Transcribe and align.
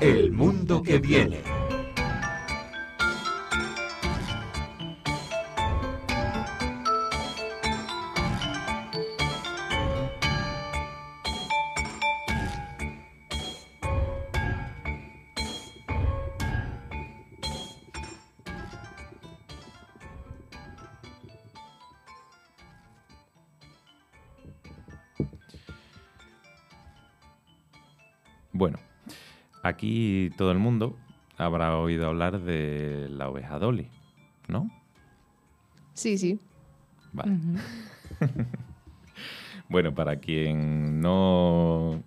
El 0.00 0.32
mundo 0.32 0.82
que 0.82 0.98
viene. 0.98 1.42
Bueno, 28.52 28.78
aquí 29.62 30.30
todo 30.36 30.52
el 30.52 30.58
mundo 30.58 30.96
habrá 31.36 31.76
oído 31.76 32.06
hablar 32.06 32.40
de 32.40 33.08
la 33.10 33.28
oveja 33.28 33.58
Dolly, 33.58 33.88
¿no? 34.48 34.70
Sí, 35.94 36.18
sí. 36.18 36.38
Vale. 37.12 37.36
bueno, 39.68 39.94
para 39.94 40.16
quien 40.16 41.00
no, 41.00 42.02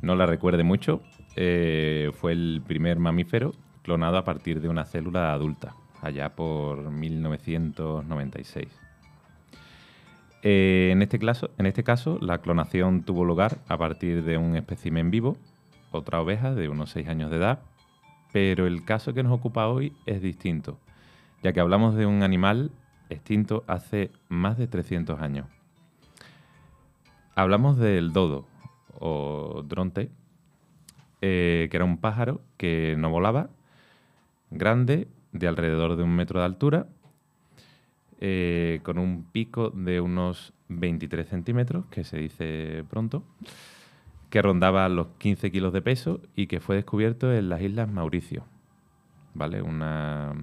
no 0.00 0.14
la 0.16 0.26
recuerde 0.26 0.64
mucho, 0.64 1.02
eh, 1.36 2.10
fue 2.14 2.32
el 2.32 2.62
primer 2.66 2.98
mamífero 2.98 3.52
clonado 3.82 4.16
a 4.18 4.24
partir 4.24 4.60
de 4.60 4.68
una 4.68 4.84
célula 4.84 5.32
adulta, 5.32 5.74
allá 6.02 6.34
por 6.34 6.90
1996. 6.90 8.68
Eh, 10.42 10.90
en, 10.92 11.02
este 11.02 11.18
caso, 11.18 11.50
en 11.58 11.66
este 11.66 11.82
caso, 11.82 12.18
la 12.20 12.38
clonación 12.38 13.02
tuvo 13.02 13.24
lugar 13.24 13.58
a 13.68 13.76
partir 13.76 14.24
de 14.24 14.36
un 14.36 14.56
espécimen 14.56 15.10
vivo, 15.10 15.36
otra 15.90 16.20
oveja 16.20 16.54
de 16.54 16.68
unos 16.68 16.90
6 16.90 17.08
años 17.08 17.30
de 17.30 17.36
edad, 17.36 17.60
pero 18.32 18.66
el 18.66 18.84
caso 18.84 19.14
que 19.14 19.22
nos 19.22 19.32
ocupa 19.32 19.68
hoy 19.68 19.94
es 20.06 20.20
distinto, 20.22 20.78
ya 21.42 21.52
que 21.52 21.60
hablamos 21.60 21.94
de 21.94 22.06
un 22.06 22.22
animal 22.22 22.70
extinto 23.10 23.64
hace 23.66 24.10
más 24.28 24.58
de 24.58 24.66
300 24.66 25.20
años. 25.20 25.46
Hablamos 27.34 27.78
del 27.78 28.12
dodo, 28.12 28.46
o 28.98 29.62
dronte, 29.66 30.10
eh, 31.20 31.68
que 31.70 31.76
era 31.76 31.84
un 31.84 31.98
pájaro 31.98 32.40
que 32.56 32.96
no 32.98 33.10
volaba, 33.10 33.50
grande, 34.50 35.08
de 35.32 35.46
alrededor 35.46 35.96
de 35.96 36.02
un 36.02 36.14
metro 36.14 36.40
de 36.40 36.46
altura, 36.46 36.86
eh, 38.20 38.80
con 38.82 38.98
un 38.98 39.24
pico 39.24 39.70
de 39.70 40.00
unos 40.00 40.52
23 40.68 41.28
centímetros, 41.28 41.86
que 41.86 42.04
se 42.04 42.18
dice 42.18 42.84
pronto, 42.90 43.22
que 44.30 44.42
rondaba 44.42 44.88
los 44.88 45.08
15 45.18 45.50
kilos 45.50 45.72
de 45.72 45.82
peso 45.82 46.20
y 46.36 46.46
que 46.46 46.60
fue 46.60 46.76
descubierto 46.76 47.32
en 47.32 47.48
las 47.48 47.62
Islas 47.62 47.90
Mauricio, 47.90 48.44
¿vale? 49.34 49.62
Una, 49.62 50.34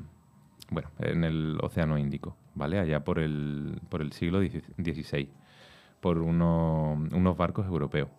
bueno, 0.71 0.89
en 0.99 1.23
el 1.23 1.57
Océano 1.61 1.97
Índico, 1.97 2.35
¿vale? 2.55 2.79
Allá 2.79 3.03
por 3.03 3.19
el, 3.19 3.79
por 3.89 4.01
el 4.01 4.11
siglo 4.11 4.39
XVI, 4.41 5.29
por 6.01 6.17
uno- 6.19 6.93
unos 7.11 7.37
barcos 7.37 7.65
europeos. 7.67 8.09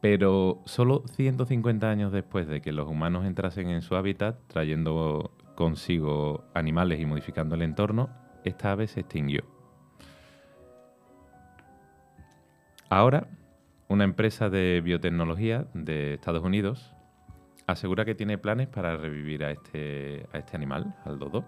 Pero 0.00 0.62
solo 0.64 1.02
150 1.08 1.90
años 1.90 2.12
después 2.12 2.46
de 2.46 2.60
que 2.60 2.72
los 2.72 2.88
humanos 2.88 3.26
entrasen 3.26 3.68
en 3.68 3.82
su 3.82 3.96
hábitat, 3.96 4.36
trayendo 4.46 5.32
consigo 5.56 6.44
animales 6.54 7.00
y 7.00 7.06
modificando 7.06 7.56
el 7.56 7.62
entorno, 7.62 8.10
esta 8.44 8.70
ave 8.70 8.86
se 8.86 9.00
extinguió. 9.00 9.42
Ahora, 12.88 13.26
una 13.88 14.04
empresa 14.04 14.50
de 14.50 14.80
biotecnología 14.82 15.66
de 15.74 16.14
Estados 16.14 16.44
Unidos 16.44 16.94
asegura 17.66 18.04
que 18.04 18.14
tiene 18.14 18.38
planes 18.38 18.68
para 18.68 18.96
revivir 18.96 19.44
a 19.44 19.50
este, 19.50 20.26
este 20.36 20.56
animal, 20.56 20.94
al 21.04 21.18
dodo. 21.18 21.44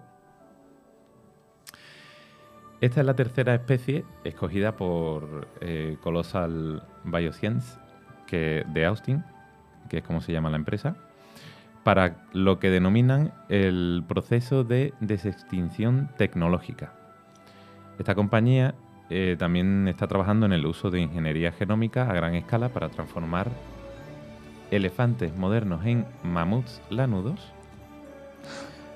Esta 2.79 2.99
es 2.99 3.05
la 3.05 3.15
tercera 3.15 3.53
especie 3.53 4.05
escogida 4.23 4.75
por 4.75 5.47
eh, 5.61 5.97
Colossal 6.01 6.83
Bioscience 7.03 7.79
que, 8.25 8.65
de 8.67 8.85
Austin, 8.85 9.23
que 9.89 9.99
es 9.99 10.03
como 10.03 10.21
se 10.21 10.31
llama 10.31 10.49
la 10.49 10.57
empresa, 10.57 10.95
para 11.83 12.27
lo 12.33 12.59
que 12.59 12.69
denominan 12.69 13.33
el 13.49 14.03
proceso 14.07 14.63
de 14.63 14.93
desextinción 14.99 16.09
tecnológica. 16.17 16.93
Esta 17.99 18.15
compañía 18.15 18.73
eh, 19.13 19.35
también 19.37 19.89
está 19.89 20.07
trabajando 20.07 20.45
en 20.45 20.53
el 20.53 20.65
uso 20.65 20.89
de 20.89 21.01
ingeniería 21.01 21.51
genómica 21.51 22.09
a 22.09 22.13
gran 22.13 22.33
escala 22.33 22.69
para 22.69 22.87
transformar 22.87 23.51
elefantes 24.71 25.35
modernos 25.35 25.85
en 25.85 26.05
mamuts 26.23 26.81
lanudos 26.89 27.51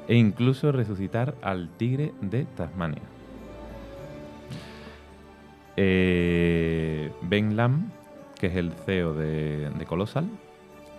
e 0.08 0.16
incluso 0.16 0.72
resucitar 0.72 1.36
al 1.42 1.68
tigre 1.68 2.14
de 2.22 2.46
Tasmania. 2.46 3.02
Eh, 5.76 7.12
ben 7.24 7.58
Lam, 7.58 7.92
que 8.40 8.48
es 8.48 8.56
el 8.56 8.72
CEO 8.72 9.16
de, 9.16 9.70
de 9.70 9.86
Colossal, 9.86 10.30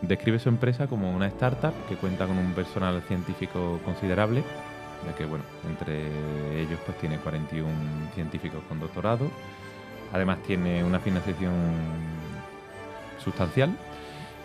describe 0.02 0.38
su 0.38 0.50
empresa 0.50 0.88
como 0.88 1.16
una 1.16 1.28
startup 1.28 1.72
que 1.88 1.96
cuenta 1.96 2.26
con 2.26 2.36
un 2.36 2.52
personal 2.52 3.00
científico 3.08 3.80
considerable, 3.82 4.44
ya 5.04 5.14
que 5.14 5.24
bueno, 5.24 5.44
entre 5.68 6.60
ellos 6.60 6.78
pues 6.84 6.98
tiene 6.98 7.18
41 7.18 7.68
científicos 8.14 8.62
con 8.68 8.80
doctorado, 8.80 9.30
además 10.12 10.42
tiene 10.46 10.84
una 10.84 11.00
financiación 11.00 11.52
sustancial 13.18 13.76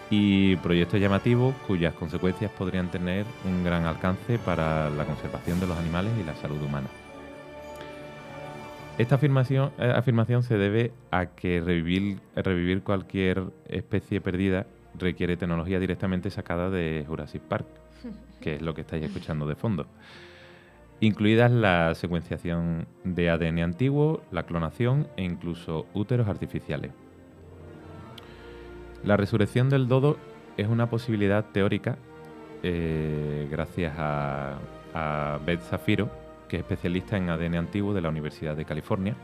y 0.09 0.57
proyectos 0.57 0.99
llamativos 0.99 1.55
cuyas 1.67 1.93
consecuencias 1.93 2.51
podrían 2.51 2.91
tener 2.91 3.25
un 3.45 3.63
gran 3.63 3.85
alcance 3.85 4.37
para 4.39 4.89
la 4.89 5.05
conservación 5.05 5.59
de 5.59 5.67
los 5.67 5.77
animales 5.77 6.11
y 6.19 6.23
la 6.23 6.35
salud 6.35 6.61
humana. 6.61 6.87
Esta 8.97 9.15
afirmación, 9.15 9.71
eh, 9.79 9.91
afirmación 9.95 10.43
se 10.43 10.57
debe 10.57 10.91
a 11.11 11.27
que 11.27 11.61
revivir, 11.61 12.19
revivir 12.35 12.83
cualquier 12.83 13.45
especie 13.67 14.19
perdida 14.19 14.67
requiere 14.99 15.37
tecnología 15.37 15.79
directamente 15.79 16.29
sacada 16.29 16.69
de 16.69 17.05
Jurassic 17.07 17.41
Park, 17.41 17.65
que 18.41 18.55
es 18.55 18.61
lo 18.61 18.73
que 18.73 18.81
estáis 18.81 19.03
escuchando 19.03 19.47
de 19.47 19.55
fondo. 19.55 19.87
Incluidas 21.01 21.51
la 21.51 21.95
secuenciación 21.95 22.85
de 23.03 23.31
ADN 23.31 23.59
antiguo, 23.59 24.21
la 24.29 24.43
clonación 24.43 25.07
e 25.17 25.23
incluso 25.23 25.87
úteros 25.95 26.27
artificiales. 26.27 26.91
La 29.03 29.17
resurrección 29.17 29.67
del 29.67 29.87
dodo 29.87 30.17
es 30.57 30.67
una 30.67 30.91
posibilidad 30.91 31.43
teórica 31.45 31.97
eh, 32.61 33.47
gracias 33.49 33.93
a, 33.97 34.59
a 34.93 35.39
Beth 35.43 35.61
Zafiro, 35.61 36.07
que 36.47 36.57
es 36.57 36.61
especialista 36.61 37.17
en 37.17 37.31
ADN 37.31 37.55
antiguo 37.55 37.95
de 37.95 38.01
la 38.01 38.09
Universidad 38.09 38.55
de 38.55 38.65
California. 38.65 39.15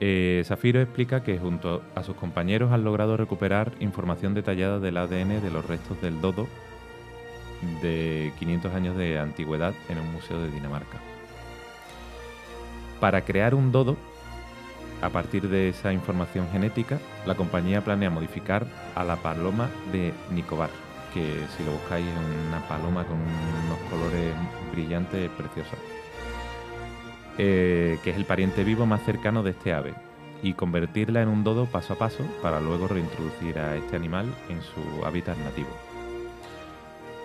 Eh, 0.00 0.42
Zafiro 0.44 0.80
explica 0.80 1.22
que 1.22 1.38
junto 1.38 1.82
a 1.94 2.02
sus 2.02 2.16
compañeros 2.16 2.72
han 2.72 2.82
logrado 2.82 3.16
recuperar 3.16 3.70
información 3.78 4.34
detallada 4.34 4.80
del 4.80 4.96
ADN 4.96 5.40
de 5.40 5.50
los 5.52 5.64
restos 5.64 6.02
del 6.02 6.20
dodo 6.20 6.48
de 7.82 8.32
500 8.38 8.74
años 8.74 8.96
de 8.96 9.18
antigüedad 9.18 9.74
en 9.88 9.98
un 9.98 10.12
museo 10.12 10.40
de 10.40 10.50
Dinamarca. 10.50 10.98
Para 13.00 13.22
crear 13.22 13.54
un 13.54 13.72
dodo, 13.72 13.96
a 15.02 15.10
partir 15.10 15.48
de 15.48 15.68
esa 15.68 15.92
información 15.92 16.48
genética, 16.50 16.98
la 17.26 17.34
compañía 17.34 17.84
planea 17.84 18.08
modificar 18.10 18.66
a 18.94 19.04
la 19.04 19.16
paloma 19.16 19.68
de 19.92 20.14
Nicobar, 20.30 20.70
que 21.12 21.44
si 21.56 21.64
lo 21.64 21.72
buscáis 21.72 22.06
es 22.06 22.48
una 22.48 22.66
paloma 22.66 23.04
con 23.04 23.18
unos 23.18 23.78
colores 23.90 24.34
brillantes 24.72 25.30
preciosos, 25.30 25.78
eh, 27.36 27.98
que 28.02 28.10
es 28.10 28.16
el 28.16 28.24
pariente 28.24 28.64
vivo 28.64 28.86
más 28.86 29.02
cercano 29.02 29.42
de 29.42 29.50
este 29.50 29.74
ave, 29.74 29.94
y 30.42 30.54
convertirla 30.54 31.22
en 31.22 31.28
un 31.28 31.44
dodo 31.44 31.66
paso 31.66 31.94
a 31.94 31.98
paso 31.98 32.24
para 32.42 32.60
luego 32.60 32.88
reintroducir 32.88 33.58
a 33.58 33.76
este 33.76 33.96
animal 33.96 34.26
en 34.48 34.62
su 34.62 35.04
hábitat 35.04 35.36
nativo. 35.38 35.70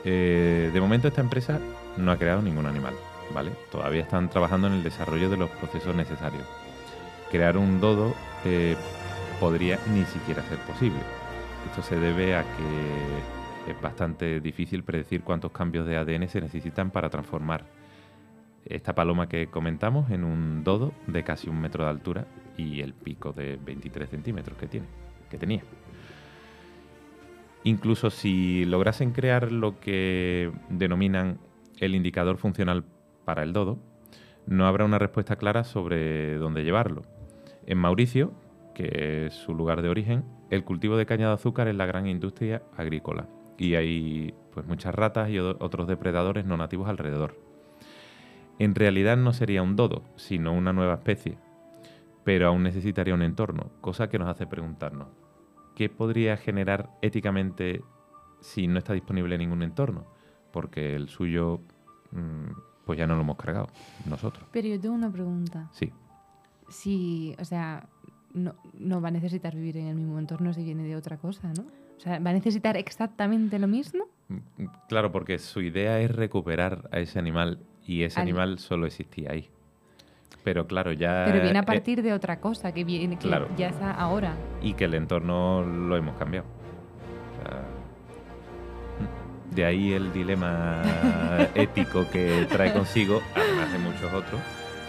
Eh, 0.06 0.70
de 0.74 0.82
momento 0.82 1.08
esta 1.08 1.22
empresa 1.22 1.60
no 1.98 2.12
ha 2.12 2.18
creado 2.18 2.42
ningún 2.42 2.66
animal, 2.66 2.94
¿vale? 3.34 3.52
Todavía 3.72 4.02
están 4.02 4.30
trabajando 4.30 4.68
en 4.68 4.74
el 4.74 4.84
desarrollo 4.84 5.30
de 5.30 5.38
los 5.38 5.50
procesos 5.50 5.96
necesarios. 5.96 6.44
Crear 7.32 7.58
un 7.58 7.80
dodo 7.80 8.14
eh, 8.46 8.76
podría 9.40 9.80
ni 9.94 10.06
siquiera 10.06 10.44
ser 10.44 10.58
posible. 10.60 11.00
Esto 11.70 11.82
se 11.82 11.98
debe 11.98 12.36
a 12.36 12.44
que 12.44 13.72
es 13.72 13.82
bastante 13.82 14.40
difícil 14.40 14.84
predecir 14.84 15.22
cuántos 15.22 15.52
cambios 15.52 15.86
de 15.86 15.98
ADN 15.98 16.28
se 16.30 16.42
necesitan 16.42 16.92
para 16.92 17.10
transformar 17.10 17.66
esta 18.66 18.94
paloma 18.94 19.28
que 19.28 19.48
comentamos 19.48 20.12
en 20.12 20.24
un 20.24 20.64
dodo 20.64 20.94
de 21.08 21.24
casi 21.24 21.50
un 21.50 21.60
metro 21.60 21.84
de 21.84 21.90
altura 21.90 22.28
y 22.58 22.82
el 22.82 22.94
pico 22.94 23.34
de 23.34 23.58
23 23.58 24.10
centímetros 24.10 24.58
que 24.58 24.68
tiene, 24.68 24.88
que 25.30 25.38
tenía. 25.38 25.62
Incluso 27.64 28.10
si 28.10 28.66
lograsen 28.66 29.12
crear 29.12 29.52
lo 29.52 29.80
que 29.80 30.52
denominan 30.70 31.40
el 31.80 31.96
indicador 31.96 32.38
funcional 32.38 32.84
para 33.26 33.44
el 33.44 33.54
dodo, 33.54 33.80
no 34.48 34.66
habrá 34.66 34.86
una 34.86 35.00
respuesta 35.00 35.36
clara 35.36 35.64
sobre 35.64 36.38
dónde 36.38 36.64
llevarlo. 36.64 37.04
En 37.66 37.78
Mauricio, 37.78 38.34
que 38.74 39.28
es 39.28 39.34
su 39.34 39.54
lugar 39.54 39.82
de 39.82 39.90
origen, 39.90 40.24
El 40.50 40.64
cultivo 40.64 40.98
de 40.98 41.06
caña 41.06 41.28
de 41.28 41.34
azúcar 41.34 41.68
es 41.68 41.76
la 41.76 41.86
gran 41.86 42.08
industria 42.08 42.64
agrícola 42.76 43.28
y 43.58 43.76
hay 43.76 44.34
pues 44.52 44.66
muchas 44.66 44.96
ratas 44.96 45.30
y 45.30 45.38
otros 45.38 45.88
depredadores 45.88 46.46
no 46.46 46.58
nativos 46.58 46.90
alrededor. 46.90 47.38
En 48.58 48.74
realidad 48.74 49.16
no 49.16 49.32
sería 49.32 49.62
un 49.62 49.76
dodo, 49.76 50.04
sino 50.16 50.54
una 50.54 50.74
nueva 50.74 50.96
especie, 50.96 51.38
pero 52.24 52.48
aún 52.48 52.64
necesitaría 52.64 53.14
un 53.14 53.22
entorno, 53.22 53.72
cosa 53.80 54.10
que 54.10 54.18
nos 54.18 54.28
hace 54.28 54.48
preguntarnos, 54.48 55.10
¿qué 55.80 55.88
podría 55.88 56.36
generar 56.36 56.90
éticamente 57.02 57.82
si 58.42 58.68
no 58.68 58.80
está 58.80 58.92
disponible 58.92 59.38
ningún 59.38 59.64
entorno? 59.64 60.06
Porque 60.52 60.94
el 60.94 61.08
suyo, 61.08 61.62
mm, 62.12 62.52
pues 62.86 63.00
ya 63.00 63.08
no 63.08 63.16
lo 63.16 63.22
hemos 63.22 63.38
cargado 63.38 63.68
nosotros. 64.06 64.46
Pero 64.52 64.68
yo 64.68 64.78
tengo 64.78 64.94
una 64.94 65.10
pregunta. 65.10 65.70
Sí, 65.72 65.90
Si, 66.68 67.34
o 67.40 67.46
sea, 67.46 67.88
no, 68.34 68.56
no 68.74 69.00
va 69.00 69.08
a 69.08 69.12
necesitar 69.12 69.56
vivir 69.56 69.78
en 69.78 69.88
el 69.88 69.96
mismo 69.96 70.20
entorno 70.20 70.52
si 70.54 70.66
viene 70.66 70.84
de 70.84 70.98
otra 70.98 71.16
cosa, 71.16 71.48
¿no? 71.54 71.62
O 71.98 72.00
sea, 72.02 72.20
¿va 72.20 72.30
a 72.32 72.34
necesitar 72.34 72.76
exactamente 72.76 73.58
lo 73.58 73.68
mismo? 73.70 74.04
Mm, 74.28 74.66
Claro, 74.90 75.14
porque 75.14 75.40
su 75.40 75.62
idea 75.62 76.02
es 76.02 76.12
recuperar 76.14 76.90
a 76.92 77.00
ese 77.00 77.20
animal 77.20 77.60
y 77.88 78.04
ese 78.04 78.20
Al- 78.20 78.24
animal 78.28 78.60
solo 78.60 78.86
existía 78.86 79.32
ahí. 79.32 79.50
Pero 80.44 80.68
claro, 80.68 80.94
ya... 80.94 81.24
Pero 81.26 81.42
viene 81.42 81.60
a 81.60 81.64
eh, 81.64 81.66
partir 81.66 82.02
de 82.02 82.14
otra 82.14 82.40
cosa 82.40 82.72
que 82.72 82.84
viene 82.84 83.18
que 83.18 83.28
claro. 83.28 83.48
ya 83.58 83.68
está 83.68 83.92
ahora. 83.92 84.34
y 84.62 84.74
que 84.74 84.86
el 84.86 84.94
entorno 84.94 85.64
lo 85.64 85.96
hemos 85.98 86.16
cambiado. 86.18 86.48
O 86.48 87.50
sea, 87.50 87.62
de 89.52 89.66
ahí 89.66 89.94
el 89.94 90.14
dilema 90.14 90.82
ético 91.56 92.10
que 92.12 92.48
trae 92.50 92.72
consigo, 92.74 93.22
además 93.36 93.72
de 93.72 93.80
muchos 93.80 94.14
otros, 94.14 94.42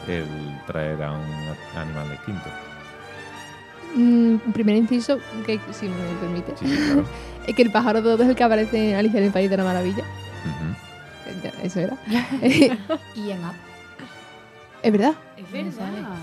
el 0.07 0.27
traer 0.67 1.03
a 1.03 1.13
un 1.13 1.57
animal 1.77 2.11
distinto. 2.11 2.49
Mm, 3.95 4.53
primer 4.53 4.77
inciso, 4.77 5.19
que 5.47 5.59
si 5.73 5.89
me 5.89 5.95
permites, 6.21 6.59
Sí, 6.59 6.67
claro. 6.67 7.05
es 7.47 7.55
que 7.55 7.63
el 7.63 7.73
pájaro 7.73 8.03
dodo 8.03 8.23
es 8.23 8.29
el 8.29 8.37
que 8.37 8.45
aparece 8.45 8.91
en 8.91 8.97
Alicia 8.97 9.19
en 9.19 9.27
el 9.27 9.33
País 9.33 9.51
de 9.51 9.57
la 9.57 9.65
Maravilla. 9.65 10.05
Eso 11.63 11.81
era. 11.81 11.97
Y 13.15 13.31
en 13.31 13.45
app. 13.45 13.70
Es 14.83 14.93
verdad. 14.93 15.15
Es 15.37 15.51
verdad. 15.51 16.15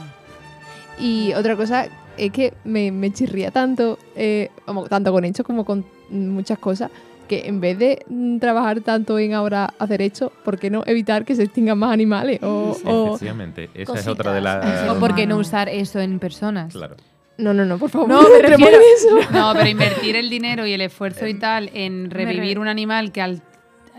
Y 0.99 1.33
otra 1.33 1.55
cosa 1.55 1.87
es 2.17 2.31
que 2.31 2.53
me, 2.63 2.91
me 2.91 3.11
chirría 3.11 3.51
tanto, 3.51 3.99
eh, 4.15 4.49
como, 4.65 4.87
tanto 4.87 5.11
con 5.11 5.23
hechos 5.25 5.45
como 5.45 5.63
con 5.65 5.85
muchas 6.09 6.57
cosas, 6.57 6.89
que 7.27 7.47
en 7.47 7.59
vez 7.59 7.77
de 7.77 8.05
trabajar 8.39 8.79
tanto 8.81 9.19
en 9.19 9.33
ahora 9.33 9.73
hacer 9.79 10.01
hechos, 10.01 10.31
¿por 10.45 10.57
qué 10.57 10.69
no 10.69 10.83
evitar 10.85 11.25
que 11.25 11.35
se 11.35 11.43
extingan 11.43 11.77
más 11.77 11.91
animales? 11.91 12.39
O, 12.41 12.73
Sí, 12.73 12.83
o- 12.87 13.07
efectivamente. 13.09 13.69
Esa 13.73 13.99
es 13.99 14.07
otra 14.07 14.31
de 14.33 14.41
las... 14.41 14.89
¿O 14.89 14.99
por 14.99 15.13
qué 15.13 15.27
no 15.27 15.37
usar 15.37 15.69
eso 15.69 15.99
en 15.99 16.19
personas? 16.19 16.73
Claro. 16.73 16.95
No, 17.37 17.53
no, 17.53 17.65
no, 17.65 17.77
por 17.77 17.89
favor. 17.91 18.07
No, 18.09 18.21
me 18.23 18.39
refiero- 18.41 18.79
eso. 18.95 19.19
No, 19.31 19.53
pero 19.53 19.67
invertir 19.67 20.15
el 20.15 20.29
dinero 20.29 20.65
y 20.65 20.73
el 20.73 20.81
esfuerzo 20.81 21.27
y 21.27 21.35
tal 21.35 21.69
en 21.73 22.09
revivir 22.09 22.55
re- 22.57 22.61
un 22.61 22.67
animal 22.67 23.11
que, 23.11 23.21
al, 23.21 23.43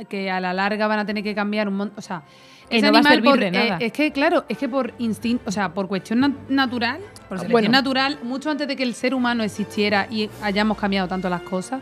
que 0.09 0.29
a 0.31 0.41
la 0.41 0.53
larga 0.55 0.89
van 0.89 0.99
a 0.99 1.07
tener 1.07 1.23
que 1.23 1.35
cambiar 1.37 1.69
un 1.69 1.77
montón. 1.77 1.99
O 1.99 2.03
sea, 2.03 2.23
Que 2.69 2.77
ese 2.79 2.87
no 2.87 2.93
va 2.93 2.99
a 2.99 3.01
animal 3.01 3.15
servir 3.15 3.31
por- 3.31 3.41
de 3.41 3.47
eh, 3.47 3.51
nada. 3.51 3.77
es 3.81 3.93
que, 3.93 4.13
claro, 4.13 4.45
es 4.49 4.59
que 4.59 4.69
por 4.69 4.93
instinto, 4.99 5.43
o 5.47 5.53
sea, 5.53 5.73
por 5.73 5.89
cuestión 5.89 6.21
na- 6.21 6.33
natural, 6.49 6.99
por 7.29 7.39
selección 7.39 7.53
bueno. 7.53 7.69
natural, 7.71 8.19
mucho 8.23 8.51
antes 8.51 8.69
de 8.69 8.77
que 8.77 8.83
el 8.83 8.95
ser 8.95 9.15
humano 9.15 9.43
existiera 9.43 10.07
y 10.11 10.29
hayamos 10.43 10.77
cambiado 10.79 11.09
tanto 11.09 11.29
las 11.31 11.43
cosas, 11.43 11.81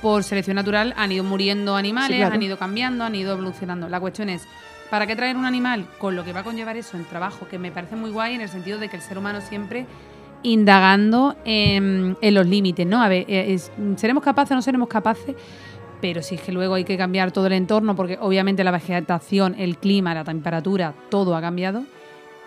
por 0.00 0.22
selección 0.22 0.54
natural 0.54 0.94
han 0.96 1.10
ido 1.10 1.24
muriendo 1.24 1.74
animales, 1.74 2.10
Sí, 2.12 2.16
claro. 2.18 2.34
han 2.34 2.42
ido 2.42 2.56
cambiando, 2.56 3.04
han 3.04 3.14
ido 3.16 3.32
evolucionando. 3.32 3.88
La 3.88 3.98
cuestión 3.98 4.28
es, 4.28 4.46
¿para 4.90 5.06
qué 5.08 5.16
traer 5.16 5.36
un 5.36 5.44
animal 5.44 5.86
con 5.98 6.14
lo 6.14 6.24
que 6.24 6.32
va 6.32 6.40
a 6.40 6.44
conllevar 6.44 6.76
eso 6.76 6.96
en 6.96 7.04
trabajo? 7.04 7.48
Que 7.48 7.58
me 7.58 7.72
parece 7.72 7.96
muy 7.96 8.10
guay 8.10 8.36
en 8.36 8.40
el 8.42 8.48
sentido 8.48 8.78
de 8.78 8.88
que 8.88 8.94
el 8.96 9.02
ser 9.02 9.18
humano 9.18 9.40
siempre 9.40 9.86
indagando 10.44 11.36
en, 11.44 12.16
en 12.20 12.34
los 12.34 12.46
límites, 12.46 12.86
¿no? 12.86 13.02
A 13.02 13.08
ver, 13.08 13.24
eh, 13.28 13.54
es- 13.54 13.72
¿seremos 13.96 14.22
capaces 14.22 14.52
o 14.52 14.54
no 14.54 14.62
seremos 14.62 14.88
capaces? 14.88 15.34
Pero 16.00 16.22
si 16.22 16.36
es 16.36 16.40
que 16.42 16.52
luego 16.52 16.74
hay 16.74 16.84
que 16.84 16.96
cambiar 16.96 17.32
todo 17.32 17.46
el 17.48 17.52
entorno, 17.54 17.96
porque 17.96 18.18
obviamente 18.20 18.62
la 18.64 18.70
vegetación, 18.70 19.54
el 19.58 19.76
clima, 19.78 20.14
la 20.14 20.24
temperatura, 20.24 20.94
todo 21.10 21.34
ha 21.34 21.40
cambiado, 21.40 21.82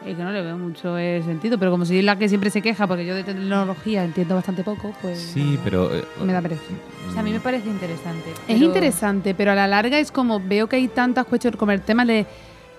es 0.06 0.16
que 0.16 0.24
no 0.24 0.32
le 0.32 0.42
veo 0.42 0.58
mucho 0.58 0.98
el 0.98 1.24
sentido. 1.24 1.58
Pero 1.58 1.70
como 1.72 1.86
soy 1.86 2.02
la 2.02 2.18
que 2.18 2.30
siempre 2.30 2.50
se 2.50 2.62
queja, 2.62 2.88
porque 2.88 3.06
yo 3.06 3.14
de 3.14 3.24
tecnología 3.24 4.04
entiendo 4.06 4.36
bastante 4.36 4.64
poco, 4.64 4.94
pues 5.02 5.20
Sí, 5.20 5.60
pero... 5.64 5.94
eh, 5.94 6.04
me 6.24 6.32
da 6.34 6.42
pereza. 6.42 6.62
O 7.10 7.12
sea, 7.12 7.22
a 7.22 7.24
mí 7.24 7.32
me 7.32 7.40
parece 7.42 7.68
interesante. 7.70 8.30
Es 8.32 8.38
pero- 8.48 8.58
interesante, 8.66 9.36
pero 9.36 9.52
a 9.52 9.56
la 9.56 9.68
larga 9.68 10.00
es 10.00 10.12
como 10.12 10.40
veo 10.40 10.68
que 10.68 10.78
hay 10.78 10.88
tantas 10.88 11.26
cuestiones, 11.26 11.60
como 11.60 11.74
el 11.74 11.82
tema 11.82 12.06
de 12.06 12.26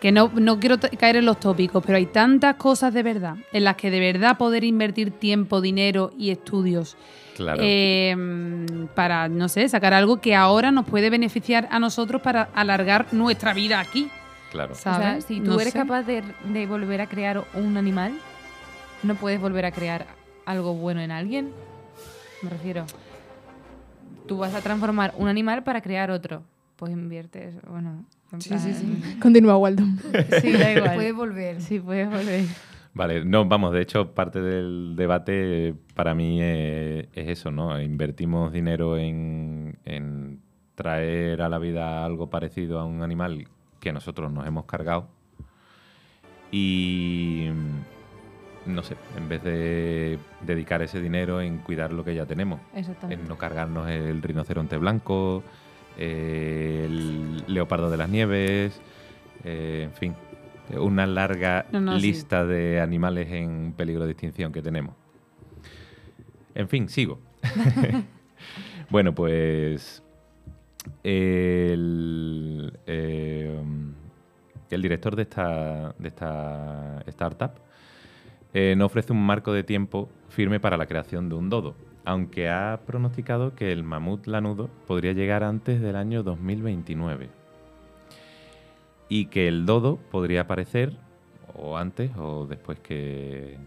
que 0.01 0.11
no, 0.11 0.33
no 0.35 0.59
quiero 0.59 0.79
caer 0.99 1.17
en 1.17 1.27
los 1.27 1.39
tópicos, 1.39 1.81
pero 1.87 1.97
hay 1.99 2.07
tantas 2.07 2.57
cosas 2.57 2.93
de 2.93 3.05
verdad 3.05 3.37
en 3.53 3.63
las 3.63 3.77
que 3.77 3.89
de 3.91 4.01
verdad 4.01 4.37
poder 4.37 4.65
invertir 4.65 5.13
tiempo, 5.13 5.61
dinero 5.61 6.13
y 6.19 6.31
estudios 6.31 6.97
Claro. 7.37 7.61
eh, 7.65 8.15
para, 8.95 9.29
no 9.29 9.49
sé, 9.49 9.69
sacar 9.69 9.95
algo 9.95 10.21
que 10.21 10.35
ahora 10.35 10.71
nos 10.71 10.85
puede 10.87 11.09
beneficiar 11.11 11.67
a 11.71 11.79
nosotros 11.79 12.21
para 12.23 12.49
alargar 12.55 13.07
nuestra 13.13 13.53
vida 13.55 13.81
aquí. 13.81 14.11
claro. 14.51 14.73
O 14.73 14.77
sea, 14.77 14.95
¿sabes? 14.95 15.25
si 15.25 15.41
tú 15.41 15.53
No 15.53 15.61
eres 15.61 15.73
sé. 15.73 15.79
capaz 15.79 16.03
de, 16.03 16.23
de 16.45 16.67
volver 16.67 17.01
a 17.01 17.07
crear 17.07 17.45
un 17.55 17.77
animal, 17.77 18.13
¿no 19.03 19.15
puedes 19.15 19.41
volver 19.41 19.65
a 19.65 19.73
crear 19.73 20.07
algo 20.45 20.75
bueno 20.75 21.01
en 21.01 21.11
alguien? 21.11 21.51
Me 22.43 22.51
refiero. 22.51 22.85
Tú 24.27 24.39
vas 24.39 24.55
a 24.55 24.61
transformar 24.61 25.15
un 25.17 25.29
animal 25.29 25.63
para 25.63 25.81
crear 25.81 26.11
otro. 26.11 26.43
Pues 26.77 26.93
inviertes, 26.93 27.55
bueno. 27.69 28.05
en 28.33 28.41
Sí, 28.41 28.59
sí, 28.59 28.75
sí. 28.75 29.17
Continúa, 29.23 29.57
Waldo. 29.57 29.85
Sí, 30.41 30.53
da 30.53 30.73
igual. 30.77 30.95
Puede 30.95 31.13
volver. 31.13 31.61
Sí, 31.63 31.79
puedes 31.81 32.09
volver. 32.11 32.45
Vale, 32.95 33.25
no, 33.25 33.47
vamos, 33.47 33.73
de 33.73 33.81
hecho, 33.81 34.13
parte 34.15 34.41
del 34.43 34.95
debate 34.97 35.75
para 35.95 36.15
mí 36.15 36.39
eh, 36.43 37.09
es 37.15 37.29
eso, 37.29 37.51
¿no? 37.51 37.81
Invertimos 37.81 38.53
dinero 38.53 38.99
en, 38.99 39.79
en 39.87 40.41
traer 40.75 41.41
a 41.41 41.49
la 41.49 41.59
vida 41.59 42.05
algo 42.05 42.29
parecido 42.29 42.79
a 42.79 42.85
un 42.85 43.03
animal 43.03 43.49
que 43.81 43.93
nosotros 43.93 44.31
nos 44.31 44.47
hemos 44.47 44.67
cargado. 44.67 45.09
Y, 46.51 47.49
no 48.67 48.83
sé, 48.83 48.97
en 49.17 49.29
vez 49.29 49.43
de 49.43 50.19
dedicar 50.43 50.83
ese 50.83 51.01
dinero 51.01 51.41
en 51.41 51.59
cuidar 51.59 51.93
lo 51.93 52.05
que 52.05 52.15
ya 52.15 52.27
tenemos, 52.27 52.61
en 52.75 53.27
no 53.27 53.39
cargarnos 53.39 53.89
el 53.89 54.21
rinoceronte 54.21 54.77
blanco, 54.77 55.43
eh, 55.97 56.83
el 56.85 57.45
leopardo 57.47 57.91
de 57.91 57.97
las 57.97 58.11
nieves, 58.11 58.81
eh, 59.45 59.85
en 59.85 59.93
fin, 59.93 60.15
una 60.79 61.07
larga 61.07 61.67
No, 61.73 61.81
no, 61.81 61.97
sí. 61.99 62.07
lista 62.07 62.45
de 62.45 62.81
animales 62.81 63.31
en 63.31 63.73
peligro 63.77 64.05
de 64.05 64.13
extinción 64.13 64.53
que 64.53 64.63
tenemos. 64.63 64.95
En 66.55 66.69
fin, 66.69 66.89
sigo. 66.89 67.19
bueno, 68.91 69.15
pues 69.15 70.03
el, 71.03 72.79
eh, 72.87 73.63
el 74.71 74.83
director 74.83 75.17
de 75.17 75.23
esta, 75.23 75.95
de 75.99 76.09
esta 76.09 77.03
startup 77.07 77.53
eh, 78.55 78.75
no 78.77 78.87
ofrece 78.87 79.13
un 79.13 79.25
marco 79.25 79.53
de 79.53 79.65
tiempo 79.65 80.09
firme 80.29 80.61
para 80.61 80.77
la 80.77 80.87
creación 80.87 81.29
de 81.29 81.37
un 81.37 81.49
dodo, 81.49 81.75
aunque 82.05 82.51
ha 82.51 82.81
pronosticado 82.87 83.55
que 83.55 83.73
el 83.73 83.83
mamut 83.83 84.27
lanudo 84.27 84.69
podría 84.87 85.13
llegar 85.13 85.43
antes 85.43 85.81
del 85.81 85.97
año 85.97 86.23
2029 86.23 87.42
y 89.13 89.27
que 89.27 89.47
el 89.47 89.67
dodo 89.67 89.99
podría 90.11 90.41
aparecer 90.41 90.95
o 91.55 91.77
antes 91.77 92.11
o 92.17 92.47
después 92.47 92.79
que, 92.79 93.59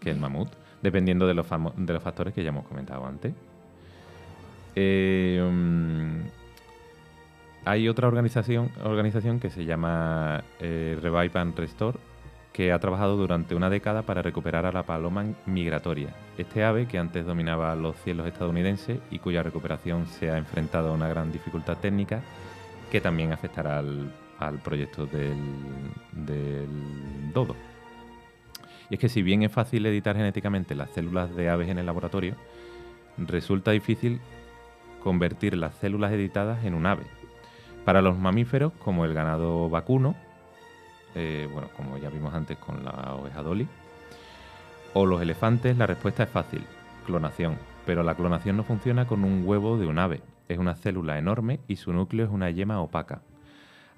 que 0.00 0.10
el 0.10 0.18
mamut, 0.18 0.48
dependiendo 0.82 1.28
de 1.28 1.34
los, 1.34 1.46
factores 1.46 2.34
que 2.34 2.42
ya 2.42 2.48
hemos 2.48 2.66
comentado 2.66 3.06
antes. 3.06 3.32
Eh, 4.74 5.40
mm, 5.40 6.18
hay 7.64 7.88
otra 7.88 8.08
organización, 8.08 8.72
organización 8.82 9.38
que 9.38 9.50
se 9.50 9.64
llama 9.64 10.42
eh, 10.58 10.98
Revive 11.00 11.38
and 11.38 11.56
Restore, 11.56 12.00
que 12.52 12.72
ha 12.72 12.80
trabajado 12.80 13.16
durante 13.16 13.54
una 13.54 13.70
década 13.70 14.02
para 14.02 14.20
recuperar 14.20 14.66
a 14.66 14.72
la 14.72 14.82
paloma 14.82 15.26
migratoria. 15.46 16.08
Este 16.38 16.64
ave, 16.64 16.88
que 16.88 16.98
antes 16.98 17.24
dominaba 17.24 17.76
los 17.76 17.94
cielos 17.98 18.26
estadounidenses 18.26 18.98
y 19.12 19.20
cuya 19.20 19.44
recuperación 19.44 20.08
se 20.08 20.28
ha 20.32 20.38
enfrentado 20.38 20.88
a 20.88 20.94
una 20.94 21.06
gran 21.06 21.30
dificultad 21.30 21.76
técnica, 21.76 22.20
que 22.90 23.00
también 23.00 23.30
afectará 23.30 23.78
al, 23.78 24.10
al 24.38 24.58
proyecto 24.58 25.06
del, 25.06 25.36
del 26.12 27.32
dodo. 27.32 27.56
Y 28.90 28.94
es 28.94 29.00
que 29.00 29.08
si 29.08 29.22
bien 29.22 29.42
es 29.42 29.52
fácil 29.52 29.84
editar 29.86 30.16
genéticamente 30.16 30.74
las 30.74 30.90
células 30.90 31.34
de 31.34 31.50
aves 31.50 31.68
en 31.68 31.78
el 31.78 31.86
laboratorio, 31.86 32.34
resulta 33.18 33.70
difícil 33.72 34.20
convertir 35.02 35.56
las 35.56 35.74
células 35.74 36.12
editadas 36.12 36.64
en 36.64 36.74
un 36.74 36.86
ave. 36.86 37.04
Para 37.84 38.02
los 38.02 38.18
mamíferos, 38.18 38.72
como 38.74 39.04
el 39.04 39.14
ganado 39.14 39.68
vacuno, 39.68 40.14
eh, 41.14 41.48
bueno, 41.52 41.68
como 41.76 41.98
ya 41.98 42.10
vimos 42.10 42.34
antes 42.34 42.56
con 42.58 42.84
la 42.84 43.14
oveja 43.14 43.42
Dolly, 43.42 43.66
o 44.94 45.06
los 45.06 45.20
elefantes, 45.20 45.76
la 45.76 45.86
respuesta 45.86 46.22
es 46.22 46.30
fácil, 46.30 46.64
clonación. 47.06 47.56
Pero 47.86 48.02
la 48.02 48.14
clonación 48.14 48.56
no 48.56 48.64
funciona 48.64 49.06
con 49.06 49.24
un 49.24 49.42
huevo 49.46 49.78
de 49.78 49.86
un 49.86 49.98
ave. 49.98 50.22
Es 50.48 50.58
una 50.58 50.74
célula 50.74 51.18
enorme 51.18 51.60
y 51.68 51.76
su 51.76 51.92
núcleo 51.92 52.26
es 52.26 52.30
una 52.32 52.50
yema 52.50 52.80
opaca. 52.80 53.22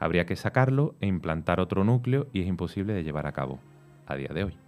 Habría 0.00 0.25
que 0.25 0.35
sacarlo 0.35 0.95
e 1.00 1.07
implantar 1.07 1.61
otro 1.61 1.85
núcleo 1.85 2.26
y 2.33 2.40
es 2.40 2.49
imposible 2.49 2.95
de 2.95 3.04
llevar 3.04 3.26
a 3.26 3.33
cabo 3.33 3.61
a 4.07 4.16
día 4.16 4.30
de 4.35 4.45
hoy. 4.45 4.59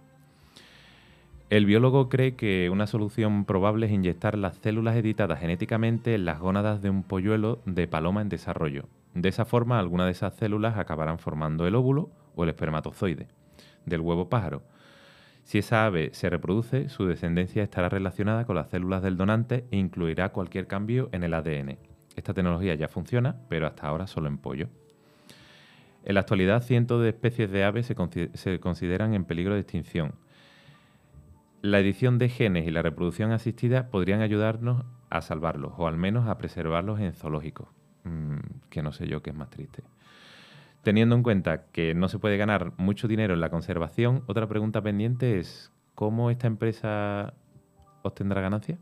El 1.49 1.65
biólogo 1.65 2.07
cree 2.07 2.35
que 2.35 2.69
una 2.71 2.87
solución 2.87 3.45
probable 3.45 3.87
es 3.87 3.91
inyectar 3.91 4.37
las 4.37 4.55
células 4.57 4.95
editadas 4.95 5.39
genéticamente 5.39 6.15
en 6.15 6.25
las 6.25 6.39
gónadas 6.39 6.81
de 6.81 6.89
un 6.89 7.03
polluelo 7.03 7.61
de 7.65 7.87
paloma 7.87 8.21
en 8.21 8.29
desarrollo. 8.29 8.85
De 9.13 9.29
esa 9.29 9.45
forma, 9.45 9.79
algunas 9.79 10.05
de 10.05 10.11
esas 10.11 10.35
células 10.35 10.77
acabarán 10.77 11.19
formando 11.19 11.67
el 11.67 11.75
óvulo 11.75 12.09
o 12.35 12.43
el 12.43 12.49
espermatozoide 12.49 13.27
del 13.85 14.01
huevo 14.01 14.29
pájaro. 14.29 14.63
Si 15.43 15.57
esa 15.57 15.85
ave 15.85 16.11
se 16.13 16.29
reproduce, 16.29 16.89
su 16.89 17.05
descendencia 17.05 17.63
estará 17.63 17.89
relacionada 17.89 18.45
con 18.45 18.55
las 18.55 18.69
células 18.69 19.01
del 19.01 19.17
donante 19.17 19.65
e 19.71 19.77
incluirá 19.77 20.29
cualquier 20.29 20.67
cambio 20.67 21.09
en 21.11 21.23
el 21.23 21.33
ADN. 21.33 21.77
Esta 22.15 22.33
tecnología 22.33 22.75
ya 22.75 22.87
funciona, 22.87 23.35
pero 23.49 23.67
hasta 23.67 23.87
ahora 23.87 24.07
solo 24.07 24.27
en 24.27 24.37
pollo. 24.37 24.69
En 26.05 26.15
la 26.15 26.21
actualidad, 26.21 26.61
cientos 26.63 27.01
de 27.01 27.09
especies 27.09 27.49
de 27.51 27.63
aves 27.63 27.85
se, 27.85 27.95
consi- 27.95 28.33
se 28.33 28.59
consideran 28.59 29.13
en 29.13 29.25
peligro 29.25 29.53
de 29.53 29.61
extinción. 29.61 30.15
La 31.61 31.79
edición 31.79 32.17
de 32.17 32.27
genes 32.27 32.67
y 32.67 32.71
la 32.71 32.81
reproducción 32.81 33.31
asistida 33.31 33.89
podrían 33.89 34.19
ayudarnos 34.21 34.83
a 35.09 35.21
salvarlos, 35.21 35.73
o 35.77 35.87
al 35.87 35.95
menos 35.97 36.27
a 36.27 36.37
preservarlos 36.37 36.99
en 36.99 37.13
zoológicos. 37.13 37.69
Mm, 38.03 38.37
que 38.69 38.83
no 38.83 38.91
sé 38.91 39.07
yo 39.07 39.21
qué 39.21 39.29
es 39.29 39.35
más 39.35 39.49
triste. 39.49 39.83
Teniendo 40.81 41.15
en 41.15 41.23
cuenta 41.23 41.67
que 41.71 41.93
no 41.95 42.09
se 42.09 42.19
puede 42.19 42.35
ganar 42.35 42.73
mucho 42.75 43.07
dinero 43.07 43.33
en 43.33 43.39
la 43.39 43.49
conservación, 43.49 44.23
otra 44.27 44.47
pregunta 44.47 44.81
pendiente 44.81 45.39
es, 45.39 45.71
¿cómo 45.95 46.29
esta 46.29 46.47
empresa 46.47 47.33
obtendrá 48.01 48.41
ganancias? 48.41 48.79